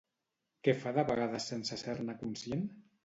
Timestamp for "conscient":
2.23-2.69